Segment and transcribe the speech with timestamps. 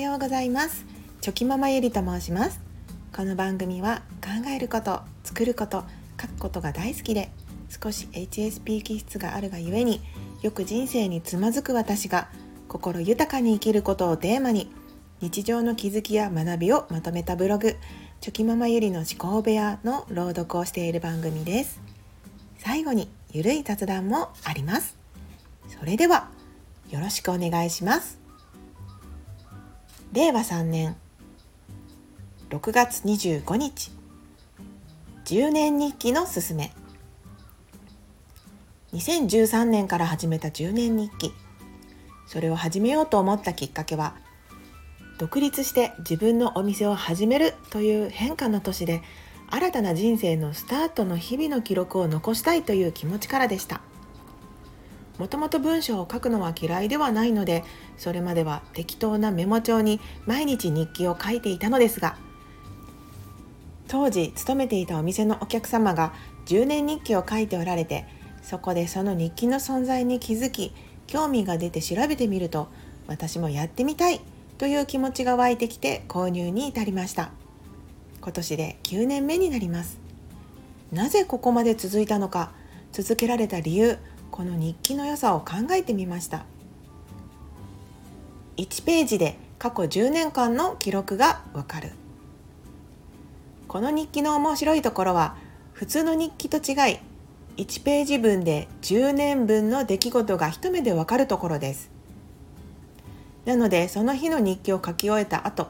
[0.00, 0.86] ようございます。
[1.20, 2.58] チョキママゆりと申します。
[3.14, 5.84] この番組は考えること作ること
[6.18, 7.30] 書くことが大好きで
[7.68, 10.00] 少し HSP 気質があるがゆえに
[10.40, 12.28] よく人生につまずく私が
[12.66, 14.72] 心豊かに生きることをテーマに
[15.20, 17.76] 日常の気づきや学びをまとめたブログ
[18.22, 21.78] チョキママゆりの思考部屋の朗読をしている番組です。
[22.56, 24.96] 最後にゆるい雑談もあります。
[25.68, 26.30] それでは
[26.88, 28.19] よろしくお願いします。
[30.12, 30.96] 令和3年
[32.48, 33.92] 6月25日
[35.24, 36.72] 10年日記のすすめ。
[38.92, 41.32] 2013年から始めた10年日記。
[42.26, 44.16] それを始めようと思ったきっかけは
[45.18, 49.02] 独立して自分のお店を始めるという変化の年で
[49.48, 53.80] 新たな人生のスタートの日々の記録を残したいという気持ちからでした。
[55.20, 57.62] もともと文章を書くのは嫌いではないので
[57.98, 62.16] それまでは適当なメモ帳に毎日日記を書いていたのですが
[63.86, 66.14] 当時勤めていたお店のお客様が
[66.46, 68.06] 10年日記を書いておられて
[68.40, 70.72] そこでその日記の存在に気づき
[71.06, 72.68] 興味が出て調べてみると
[73.06, 74.22] 私もやってみたい
[74.56, 77.30] という気持ちが湧いてきて購入に至りました。
[78.22, 79.98] 今年で9年目になります。
[80.92, 82.52] なぜここまで続いたのか
[82.92, 83.98] 続けられた理由
[84.30, 86.44] この日記の良さを考えてみました。
[88.56, 91.92] 1ページで過去10年間の記録がわかる。
[93.68, 95.36] この日記の面白いところは
[95.72, 96.98] 普通の日記と違い
[97.56, 101.90] 1ページ分で10年分の出来事が一目でわかるところです。
[103.44, 105.68] なのでその日の日記を書き終えた後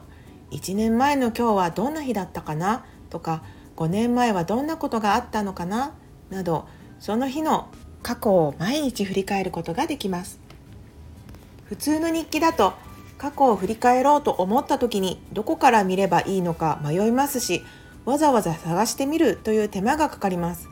[0.51, 3.43] 1年前の今日はどんな日だったかなとか
[3.77, 5.93] 5年前はどんなことがあったのかな
[6.29, 6.67] など
[6.99, 7.69] その日の
[8.03, 10.39] 過去を毎日振り返ることができます。
[11.65, 12.73] 普通の日記だと
[13.17, 17.61] 過去を振り返ろうと思った時にどこから見ればいいのか迷いますし
[18.03, 20.67] わざわざ探してみるという手間がかかります。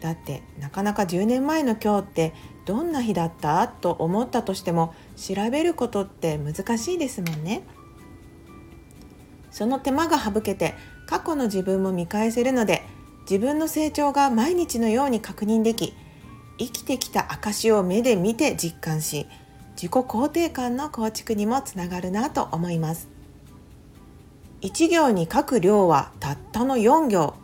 [0.00, 2.34] だってなかなか10年前の今日って
[2.66, 7.62] どんな日だったと思ったとしても調べることって難しいですもんね。
[9.50, 10.74] その手間が省けて
[11.06, 12.82] 過去の自分も見返せるので
[13.22, 15.94] 自分の成長が毎日のように確認でき
[16.58, 19.26] 生きてきた証を目で見て実感し
[19.72, 23.08] 自己肯定感の構築にもつながるなと思います。
[24.62, 27.34] 1行に書く量はたったの4行。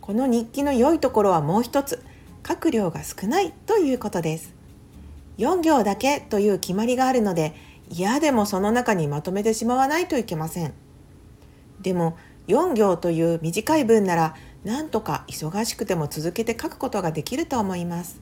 [0.00, 2.04] この日記の良いところはもう一つ。
[2.46, 4.52] 書く量が少ないということです。
[5.38, 7.54] 4行だけという決まりがあるので
[7.88, 10.74] 嫌でもその中にまとめてしまわないといけません。
[11.80, 12.16] でも
[12.48, 14.34] 4行という短い文なら
[14.64, 18.20] なんとか忙しくても続けて書くことができると思います。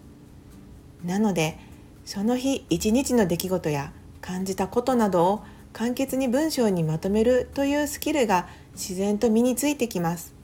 [1.05, 1.59] なので
[2.05, 10.35] その日一日の出来事や感じたことなどを簡潔に文章にまとめるというスキルが自然と身についてきます。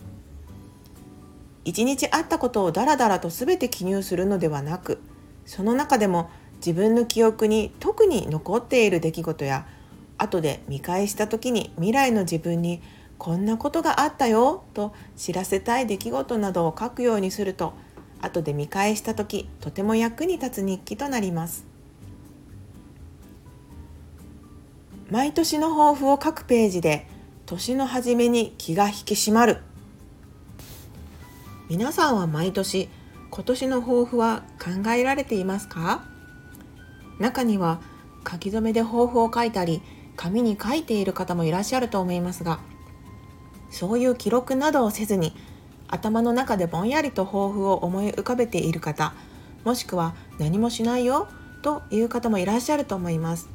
[1.65, 5.01] 一日あったことをダラダラと全て記入するのではなく
[5.47, 9.67] その中でも自分の記憶に特に残っている出来事や
[10.17, 12.81] 後で見返した時に未来の自分に
[13.19, 17.73] こんなことがあったよと知らせたい出来事などを書くようにすると
[18.21, 21.65] 後で見返した時とても役に立つ日記となります。
[25.11, 27.07] 毎年の抱負を書くページで
[27.47, 29.59] 年の初めに気が引き締まる。
[31.69, 32.89] 皆さんは毎年
[33.31, 36.05] 今年の抱負は考えられていますか？
[37.19, 37.81] 中には
[38.29, 39.81] 書き初めで抱負を書いたり
[40.17, 42.61] 紙に書いている方もいらっしゃると思いますが
[43.71, 45.35] そういう記録などをせずに
[45.89, 49.15] 頭の中でぼんやりと抱負を思い浮かべている方
[49.65, 51.29] もしくは何もしないよ
[51.63, 53.49] という方もいらっしゃると思います。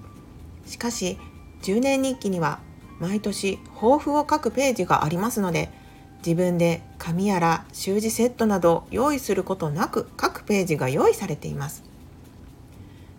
[0.66, 1.18] しかし
[1.62, 2.60] 10年日記には
[3.00, 5.72] 毎年抱負を書くページがありますので
[6.26, 11.84] 自分で紙やら習字セットなど用意することなく各ページが用意されています。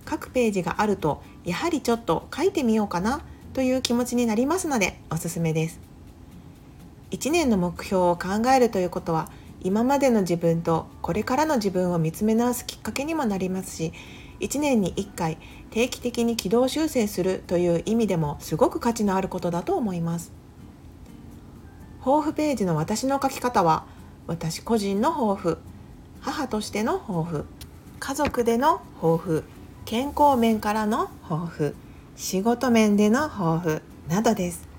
[0.04, 3.22] 各ページがあるとやはりちょっと書いてみようかな
[3.54, 5.91] という気持ちになりますのでおすすめです。
[7.12, 9.30] 1年の目標を考えるということは
[9.60, 13.92] 今までの自分とこれからの自分を見つめ直すきっかけにもなりますし
[14.40, 15.38] 1年に1回
[15.70, 20.32] 定期的に軌道修正するという意味でもすごく価値のあることだと思います。
[22.04, 23.84] 抱負ページの私の書き方は
[24.26, 25.58] 私個人の抱負
[26.20, 27.44] 母としての抱負
[28.00, 29.44] 家族での抱負
[29.84, 31.76] 健康面からの抱負
[32.16, 34.71] 仕事面での抱負などです。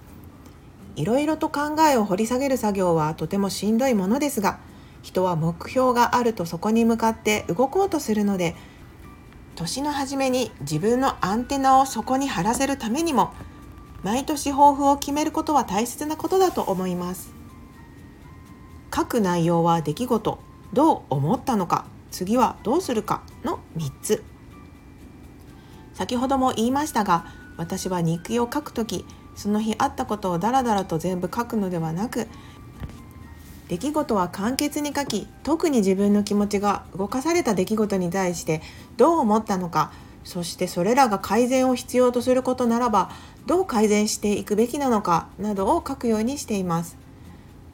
[0.96, 4.60] いろいろと考えを掘り下げる作業はとてもしんどいものですが
[5.02, 8.56] 人は目標があるとそこに向かって動こうとするので
[9.56, 13.34] 年の初めに自分のアンテナをそこに張らせるためにも
[14.02, 17.34] 毎年抱負を決めることは大切なことだと思います。
[18.94, 20.40] 書く内容は出来事
[20.74, 24.24] どう思ったのか次はどうするかの3つ。
[25.94, 27.26] 先ほども言いましたが
[27.56, 32.28] 私は日記を書くときその日あったことをダラダラと全部書くのではなく
[33.68, 38.62] 出来事は簡潔に書き特に自分の気持ちが動かされた出来事に対して
[38.98, 39.92] どう思ったのか
[40.24, 43.12] そしてそれらが改善を必要とすることならば
[43.46, 47.04] どう改善していくべきなのかなどを書くようにしています。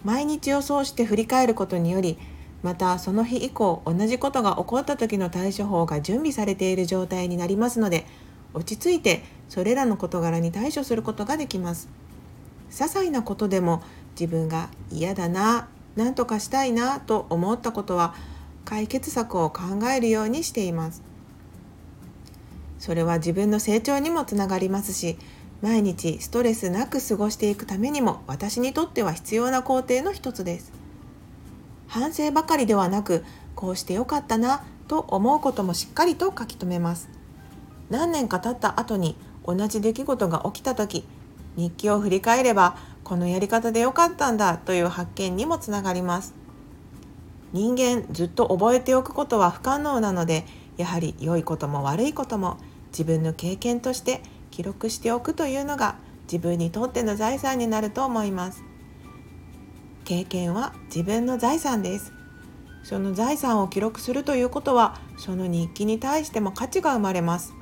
[0.04, 2.18] 毎日をそうして振り返ることにより
[2.64, 8.06] またその日以降同じことが起こった時の対処法が準備されている状態になりますので
[8.54, 11.90] 落ち着いてそれらの事柄に対処することができます。
[12.70, 13.82] 些細なことでも
[14.12, 18.14] 自分が嫌だな何とかしたいなと思ったことは
[18.64, 21.02] 解決策を考えるようにしています。
[22.78, 25.18] それは自分の成長にもつながりますし
[25.62, 30.72] 毎日ストレスなく過ごしていくためにも私にとっては必要な工程の一つです。
[31.88, 33.26] 反省ばかりではなく
[33.56, 37.10] こうしてよかったなと思うこともしっかりと書き留めます。
[37.90, 41.06] 何年か経った後に同じ出来事が起きた時
[41.56, 46.36] 日記を振り返ればこのやり方でよかったんだという発見にもつながります。
[47.52, 50.46] 人間ずっと覚えておくことは不可能なので
[50.78, 52.58] やはり良いことも悪いことも
[52.92, 54.22] 自分の経験として
[54.52, 55.96] 記録しておくというのが
[56.32, 58.64] 自分にとっての財産になると思います。
[60.06, 62.14] 経験は自分の財産です。
[62.84, 67.54] その財産を記録するということはその日記に対しても価値が生まれます。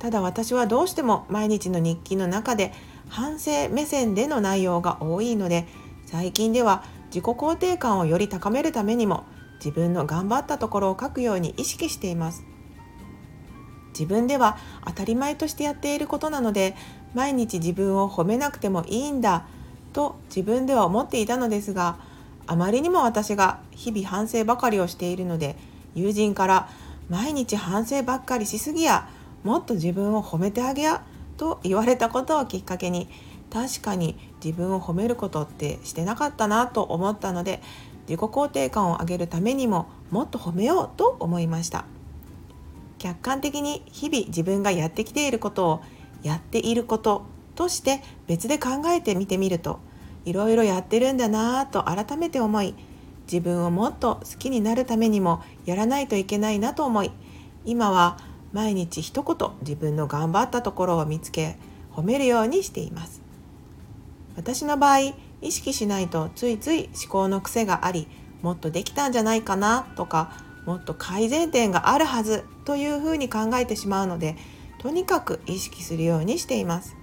[0.00, 2.72] ただ私はどうしても毎日の日記の中で
[3.08, 5.66] 反省目線での内容が多いので
[6.06, 9.24] 最近では自己肯定感をより高めるためにも
[9.56, 12.44] 自分の頑張ったところを書くように意識しています。
[13.92, 14.56] 自分では
[14.86, 16.74] 当たり前としてやっていることなので
[17.12, 19.46] 毎日自分を褒めなくてもいいんだ
[19.92, 21.98] と自分では思っていたのですが
[22.46, 25.56] あまりにも私が日々反省ばかりをしているので
[25.94, 26.68] 友人から
[27.08, 29.08] 毎日反省ばっかりしすぎや
[29.42, 31.02] もっと自分を褒めてあげや
[31.36, 33.08] と言われたことをきっかけに
[33.50, 37.62] 確かに自分を褒めることってしてなかったなと思ったので
[38.08, 41.84] 自己肯定感を上げるためにももっと褒めようと思いました。
[42.98, 45.82] 客観的に日々自分がやってきていることを
[46.22, 47.22] やっていること
[47.54, 49.80] として別で考えてみてみると
[50.26, 52.74] いろいろやってるんだなぁと改めて思い
[53.24, 57.10] 自分をもっと好きになるためにもやらないといけないなと思い
[57.64, 58.18] 今は
[58.52, 61.56] 毎日一言自分の頑張ったところを見つけ
[61.92, 63.20] 褒めるようにしています。
[64.36, 64.98] 私の場合
[65.42, 68.08] 意識しないとついつい思考の癖があり
[68.42, 70.32] もっとできたんじゃないかなとか
[70.66, 74.36] もっと改善点があるはずというふうに考えてしまうので
[74.78, 76.96] とにかく意識するようにしています。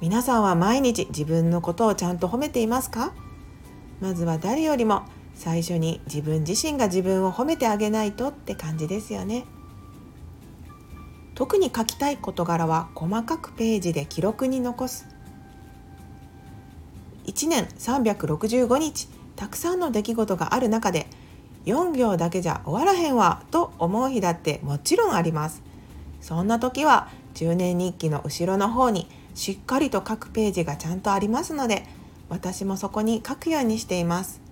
[0.00, 3.12] 皆さんは毎日自分のことをちゃんと褒めていますか？
[4.00, 5.02] まずは誰よりも
[5.34, 9.44] 最初に自分自身が自分を褒めてあげないとって感じですよね。
[11.40, 15.06] 特に書きたい事柄は細かくページで記録に残す。
[17.24, 21.06] 1年365日たくさんの出来事がある中で
[21.64, 25.62] 4行だけじゃ終わらへんわと思う日だってもちろんあります。
[26.20, 31.86] そんな時は10年日記の後ろの方にしっかりと書くページがちゃんとありますので
[32.28, 34.42] 私もそこに書くようにしています。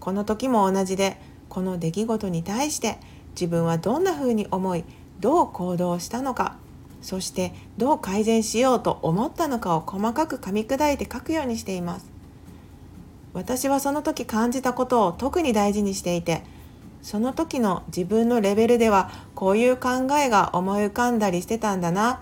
[0.00, 2.98] この時も同じでこの出来事に対して
[3.36, 4.82] 自分はどんな風に思い
[5.24, 6.58] どう行動したのか
[7.00, 12.10] そしてどう改善しようと思ったのかを細かく噛み砕いて書くようにしています。
[13.32, 16.42] 私はその時感じたことを特に大事にしていて
[17.00, 22.20] その時の自分のレベルではこういう考えが思い浮かんだりしてたんだな。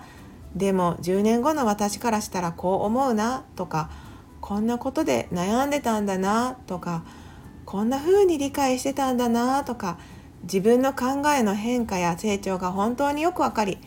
[0.55, 3.89] でも10年後の私からしたらこう思うなとか
[4.39, 7.03] こんなことで悩んでたんだなとか
[7.65, 9.97] こんな風に理解してたんだなとか
[10.43, 13.77] 自分の考えの変化や成長が本当によくわかり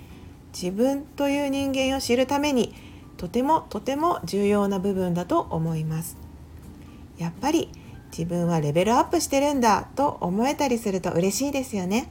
[0.53, 2.75] 自分という人間を知るために
[3.17, 6.17] とてもとても重要な部分だと思います。
[7.19, 7.71] やっぱり
[8.11, 12.09] 自分はレベルアップしてるんだと思えたりすると嬉しいですよね。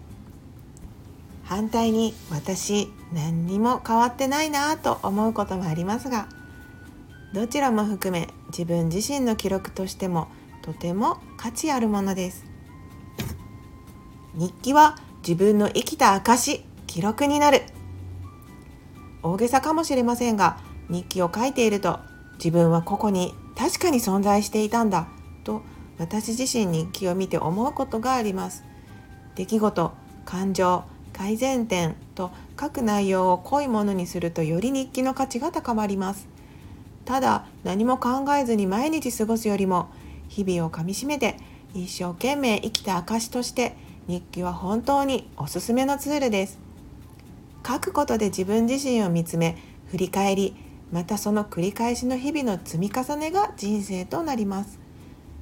[1.43, 6.27] 反対に私何にも変わってないなと思うこともありますが
[7.33, 10.27] どちらも含め自分自身の記録としても
[10.63, 12.54] とても価値あるものです。
[14.35, 17.63] 日記は自分の生きた証記録になる。
[19.23, 20.57] 大げさかもしれませんが
[20.89, 21.99] 日記を書いていると
[22.37, 25.07] 自分はここに確かに存在していたんだ
[25.43, 25.63] と
[25.97, 28.63] 私自身日記を見て思うことがあります。
[29.35, 29.91] 出来事
[30.25, 36.27] 感情改善点と書く内容を濃いものにするとより日記の価値が高まります。
[37.05, 39.89] ただ何も考えずに毎日過ごすよりも
[40.27, 41.37] 日々をかみしめて
[41.73, 43.75] 一生懸命生きた証として
[44.07, 46.59] 日記は本当におすすめのツールです。
[47.67, 49.57] 書くことで自分自身を見つめ
[49.87, 50.55] 振り返り
[50.91, 54.79] またその繰り返しの日々の積み重ねが人生となります。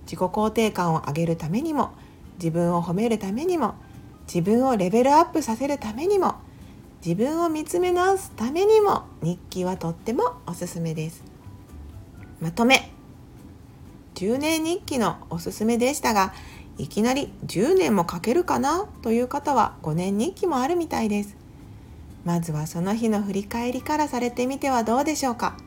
[0.05, 1.91] 自己肯定感を上げるためにも
[2.37, 3.75] 自分を褒めるためにも
[4.27, 6.35] 自分をレベルアップさせるためにも
[7.05, 11.23] 自分を見つめ直すためにも日記はとってもおすすめです。
[12.39, 12.91] まとめ。
[14.15, 16.33] 10年日記のおすすめでしたが
[16.77, 21.35] いきなり10年も書けるかなという方は5年日記もあるみたいです。
[22.25, 25.57] まずはその日の振り返りからされてみてはどうでしょうか。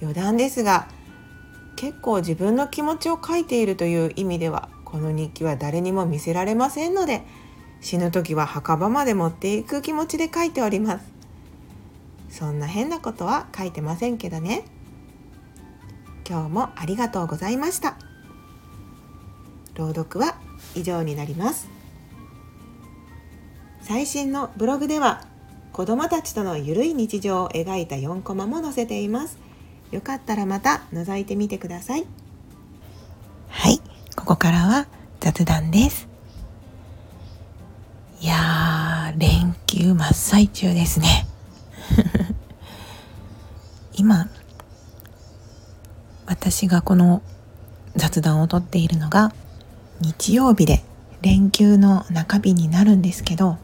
[0.00, 0.88] 余談ですが
[1.76, 7.22] 結構自分の気持ちを書いているという意味ではこの日記は誰にも見せられませんので
[7.80, 11.12] 死ぬ時は墓場まで持っていく気持ちで書いております。
[12.30, 14.64] そんな変なことは書いてませんけどね。
[16.28, 17.96] 今日もありがとうございました。
[19.74, 20.36] 朗読は
[20.74, 21.68] 以上になります。
[23.82, 25.26] 最新のブログでは
[25.72, 29.38] 子供たちとのゆるい日常を描いた4コマも載せています。
[29.90, 32.06] よかったらまた覗いてみてください。
[33.48, 33.80] はい。
[34.16, 34.86] ここからは
[35.20, 36.08] 雑談です。
[38.20, 41.26] いやー連休真っ最中ですね。
[43.94, 44.28] 今
[46.26, 47.22] 私がこの
[47.96, 49.32] 雑談をとっているのが
[50.00, 50.82] 日曜日で
[51.22, 53.58] 連休の中日になるんですけど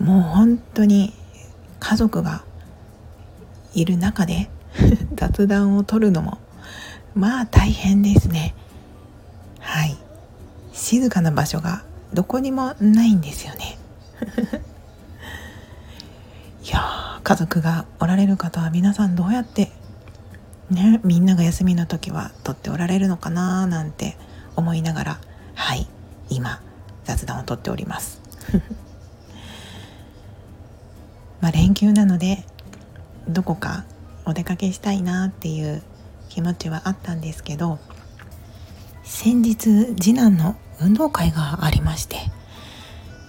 [0.00, 1.12] もう本当に
[1.80, 2.44] 家族が
[3.74, 4.50] いる中で
[5.14, 6.38] 雑談を取るのも
[7.14, 8.54] まあ大変ですね。
[9.58, 9.96] はい。
[10.72, 11.82] 静かな場所が
[12.14, 13.76] どこにもないんですよね。
[16.64, 19.72] いや家族がおられる方は皆さんどうやって
[20.70, 24.16] ねみんなが休みの時は撮っておられるのかななんて
[24.56, 25.20] 思いながら
[25.54, 25.86] はい
[26.28, 26.60] 今
[27.04, 28.20] 雑談をとっております。
[31.40, 32.44] まあ連休なので
[33.28, 33.84] どこか
[34.24, 35.82] お出かけしたいなっていう
[36.28, 37.78] 気持ちはあったんですけど
[39.04, 42.16] 先日次男の運動会がありまして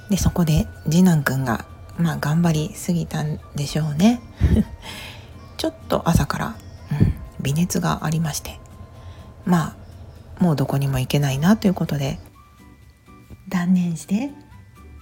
[0.10, 1.66] でそこで次男くんが
[2.00, 4.22] まあ頑張りすぎたんでしょうね。
[5.58, 6.56] ちょっと朝から、
[7.42, 8.60] 微熱がありまして
[9.46, 9.76] ま
[10.40, 12.20] あもうどこにも行けないなということで
[13.50, 14.32] 断念して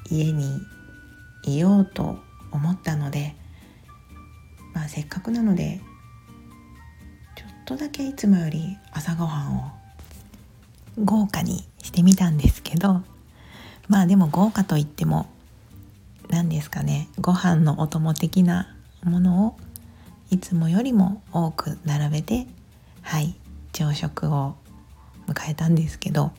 [0.10, 0.62] 家に
[1.44, 2.17] いようと
[2.51, 3.36] 思ったので
[4.74, 5.82] まあせっかくなので
[7.36, 9.72] ちょっとだけいつもより朝ごはんを
[11.03, 13.01] 豪華にしてみたんですけど
[13.88, 15.27] まあでも豪華といっても
[16.29, 19.58] 何ですかねご飯のお供的なものを
[20.29, 22.48] いつもよりも多く並べて
[23.01, 23.36] はい
[23.72, 24.55] 朝食を
[25.27, 26.31] 迎えたんですけど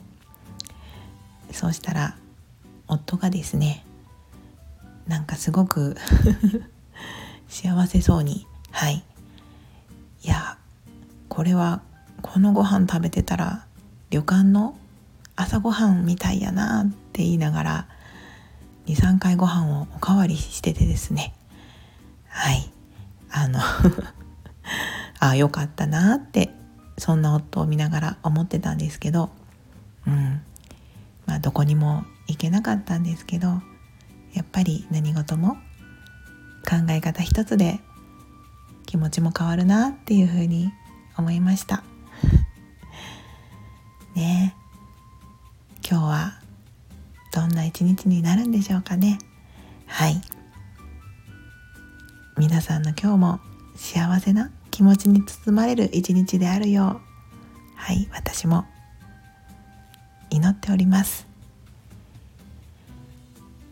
[1.51, 2.15] そうしたら
[2.87, 3.83] 夫がですね
[5.07, 5.97] なんかすごく
[7.49, 9.03] 幸せそうにはい
[10.23, 10.57] いや
[11.27, 11.81] これは
[12.21, 13.65] このご飯食べてたら
[14.11, 14.77] 旅館の
[15.35, 17.87] 朝ごはんみたいやなって言いながら
[18.85, 21.33] 23回ご飯をおかわりしててですね
[22.27, 22.69] はい。
[23.31, 23.59] あの
[25.19, 26.53] ああよかったなって
[26.97, 29.29] そんな夫を見ながら思ってたんですけど
[30.07, 30.41] うん。
[31.25, 33.61] まあどこにも行けなかったんですけど
[34.33, 35.55] やっぱり何事も
[36.67, 37.79] 考え方一つで
[38.85, 40.71] 気持ちも変わるなっていうふうに
[41.17, 41.83] 思いました。
[44.15, 44.55] ね。
[45.87, 46.33] 今日は
[47.31, 49.19] どんな一日になるんでしょうかね。
[49.85, 50.21] はい。
[52.39, 53.39] 皆さんの今日も
[53.75, 58.63] 幸せな気持ちに包まれる一日であるようはい私も
[60.29, 61.27] 祈っております。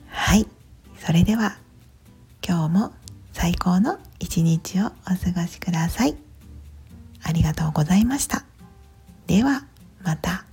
[0.09, 0.45] はい
[0.97, 1.55] それでは
[2.45, 2.93] 今日も
[3.31, 6.17] 最高の一日をお過ごしください。
[7.23, 8.43] ありがとうございました。
[9.27, 9.63] では
[10.03, 10.46] また。